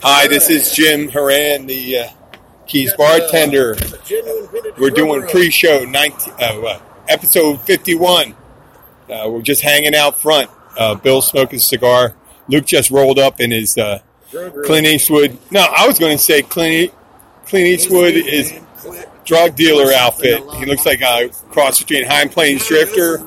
Hi, 0.00 0.28
this 0.28 0.48
is 0.48 0.70
Jim 0.72 1.08
Horan, 1.08 1.66
the 1.66 1.98
uh, 1.98 2.08
Keys 2.68 2.94
bartender. 2.94 3.76
We're 4.78 4.90
doing 4.90 5.26
pre-show 5.26 5.84
19, 5.84 6.34
uh, 6.38 6.78
episode 7.08 7.60
51. 7.62 8.32
Uh, 8.32 9.28
we're 9.28 9.42
just 9.42 9.60
hanging 9.60 9.96
out 9.96 10.16
front. 10.16 10.50
Uh, 10.78 10.94
Bill 10.94 11.20
smoking 11.20 11.56
a 11.56 11.60
cigar. 11.60 12.14
Luke 12.46 12.64
just 12.64 12.92
rolled 12.92 13.18
up 13.18 13.40
in 13.40 13.50
his 13.50 13.76
uh, 13.76 13.98
Clint 14.30 14.86
Eastwood. 14.86 15.36
No, 15.50 15.62
I 15.62 15.88
was 15.88 15.98
going 15.98 16.16
to 16.16 16.22
say 16.22 16.42
Clint, 16.42 16.94
Clint 17.46 17.66
Eastwood 17.66 18.14
is 18.14 18.52
drug 19.24 19.56
dealer 19.56 19.92
outfit. 19.92 20.44
He 20.54 20.64
looks 20.64 20.86
like 20.86 21.00
a 21.00 21.28
cross 21.50 21.80
between 21.80 22.06
High 22.06 22.28
Plains 22.28 22.64
Drifter. 22.68 23.18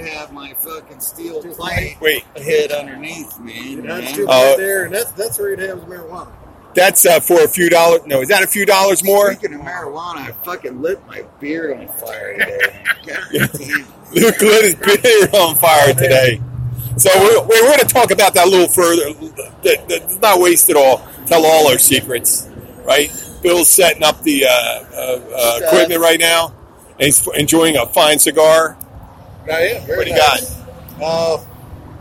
This 0.00 0.10
is 0.10 0.14
where 0.14 0.18
I 0.18 0.22
would 0.22 0.28
have 0.28 0.32
my 0.32 0.54
fucking 0.54 1.00
steel 1.00 1.42
plate 1.42 1.96
Wait, 2.00 2.22
head 2.36 2.72
underneath 2.72 3.38
me. 3.38 3.76
That's 3.76 4.04
man. 4.04 4.14
too 4.14 4.24
Uh, 4.28 4.50
bad 4.50 4.58
there, 4.58 4.84
and 4.84 4.94
that's 4.94 5.12
that's 5.12 5.38
where 5.38 5.50
you'd 5.50 5.58
have 5.60 5.80
marijuana. 5.80 6.32
that's 6.74 7.04
uh, 7.06 7.20
for 7.20 7.42
a 7.42 7.48
few 7.48 7.68
dollars. 7.70 8.00
No, 8.06 8.20
is 8.20 8.28
that 8.28 8.42
a 8.42 8.46
few 8.46 8.64
dollars 8.66 9.02
more? 9.04 9.32
Speaking 9.34 9.54
of 9.60 9.62
marijuana, 9.66 10.16
I 10.18 10.32
fucking 10.44 10.80
lit 10.82 11.04
my 11.06 11.22
beard 11.40 11.78
on 11.78 11.88
fire 11.88 12.38
today. 12.38 12.84
Damn. 13.06 13.86
Luke 14.12 14.40
lit 14.40 14.64
his 14.64 14.74
beard 14.74 15.34
on 15.34 15.56
fire 15.56 15.92
today. 15.94 16.40
So 16.96 17.08
we're, 17.14 17.42
we're 17.46 17.62
going 17.62 17.78
to 17.78 17.86
talk 17.86 18.10
about 18.10 18.34
that 18.34 18.46
a 18.46 18.50
little 18.50 18.68
further. 18.68 19.12
That- 19.62 19.62
that- 19.62 19.88
Let's 19.88 20.16
not 20.16 20.40
waste 20.40 20.68
it 20.70 20.76
all. 20.76 21.06
Tell 21.26 21.46
all 21.46 21.68
our 21.70 21.78
secrets, 21.78 22.48
right? 22.84 23.10
Bill's 23.42 23.70
setting 23.70 24.02
up 24.02 24.22
the 24.22 24.44
uh, 24.46 24.50
uh, 24.50 25.20
uh, 25.34 25.60
equipment 25.64 26.00
right 26.00 26.18
now. 26.20 26.52
And 26.98 27.06
he's 27.06 27.26
enjoying 27.28 27.76
a 27.76 27.86
fine 27.86 28.18
cigar. 28.18 28.76
Oh, 29.50 29.58
yeah, 29.58 29.84
very 29.84 29.98
What 29.98 30.04
do 30.04 30.10
you 30.10 30.16
nice. 30.16 30.62
Uh, 31.02 31.44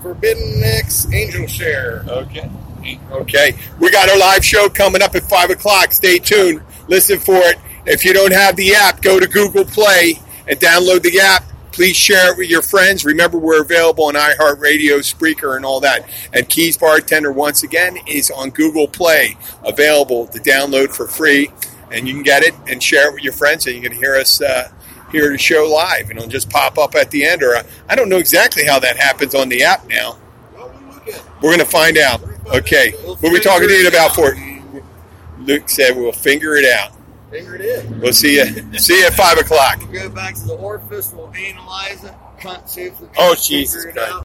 Forbidden 0.01 0.63
X 0.63 1.11
Angel 1.11 1.47
Share. 1.47 2.05
Okay. 2.07 2.49
Okay. 3.11 3.57
We 3.79 3.91
got 3.91 4.09
our 4.09 4.17
live 4.17 4.43
show 4.45 4.69
coming 4.69 5.01
up 5.01 5.15
at 5.15 5.23
5 5.23 5.49
o'clock. 5.51 5.91
Stay 5.91 6.19
tuned. 6.19 6.61
Listen 6.87 7.19
for 7.19 7.35
it. 7.35 7.57
If 7.85 8.05
you 8.05 8.13
don't 8.13 8.33
have 8.33 8.55
the 8.55 8.75
app, 8.75 9.01
go 9.01 9.19
to 9.19 9.27
Google 9.27 9.65
Play 9.65 10.19
and 10.47 10.59
download 10.59 11.01
the 11.01 11.19
app. 11.19 11.43
Please 11.71 11.95
share 11.95 12.31
it 12.31 12.37
with 12.37 12.49
your 12.49 12.61
friends. 12.61 13.05
Remember, 13.05 13.37
we're 13.37 13.61
available 13.61 14.05
on 14.05 14.15
iHeartRadio, 14.15 14.99
Spreaker, 14.99 15.55
and 15.55 15.65
all 15.65 15.79
that. 15.79 16.09
And 16.33 16.47
Keys 16.49 16.77
Bartender, 16.77 17.31
once 17.31 17.63
again, 17.63 17.97
is 18.07 18.31
on 18.31 18.49
Google 18.49 18.87
Play, 18.87 19.37
available 19.63 20.27
to 20.27 20.39
download 20.39 20.93
for 20.93 21.07
free. 21.07 21.51
And 21.91 22.07
you 22.07 22.13
can 22.13 22.23
get 22.23 22.43
it 22.43 22.53
and 22.67 22.81
share 22.81 23.09
it 23.09 23.13
with 23.13 23.23
your 23.23 23.33
friends, 23.33 23.65
and 23.65 23.75
you 23.75 23.81
can 23.81 23.93
hear 23.93 24.15
us 24.15 24.41
uh, 24.41 24.69
hear 25.11 25.31
to 25.31 25.37
show 25.37 25.65
live. 25.67 26.09
And 26.09 26.17
it'll 26.19 26.29
just 26.29 26.49
pop 26.49 26.77
up 26.77 26.95
at 26.95 27.11
the 27.11 27.25
end. 27.25 27.43
Or 27.43 27.55
uh, 27.55 27.63
I 27.87 27.95
don't 27.95 28.09
know 28.09 28.17
exactly 28.17 28.65
how 28.65 28.79
that 28.79 28.97
happens 28.97 29.35
on 29.35 29.49
the 29.49 29.63
app 29.63 29.87
now. 29.87 30.17
Well, 30.55 30.69
we'll 30.69 30.93
look 30.93 31.07
at 31.07 31.15
it. 31.15 31.23
We're 31.41 31.49
going 31.55 31.59
to 31.59 31.65
find 31.65 31.97
out. 31.97 32.21
Okay. 32.47 32.91
What 32.91 33.23
are 33.23 33.31
we 33.33 33.39
talking 33.39 33.67
to 33.67 33.73
you 33.73 33.87
about 33.87 34.15
for? 34.15 34.35
Luke 35.39 35.69
said 35.69 35.95
we'll 35.95 36.11
figure 36.11 36.55
it 36.55 36.65
out. 36.65 36.91
Finger 37.31 37.55
it 37.55 37.61
in. 37.85 37.99
We'll 38.01 38.11
see 38.13 38.35
you. 38.37 38.77
See 38.79 38.99
you 38.99 39.05
at 39.05 39.13
five 39.13 39.37
o'clock. 39.37 39.79
Go 39.93 40.09
back 40.09 40.33
to 40.35 40.41
the 40.45 40.55
orifice, 40.55 41.13
we'll 41.13 41.31
analyze 41.35 42.03
it, 42.03 42.13
see 42.65 42.81
if 42.85 42.99
we 42.99 43.05
can 43.07 43.15
Oh, 43.19 43.35
Jesus 43.35 43.85
it 43.85 43.93
Christ. 43.93 44.11
out. 44.11 44.17